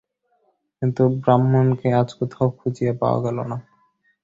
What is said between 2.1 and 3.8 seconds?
কোথাও খুঁজিয়া পাওয়া গেল না।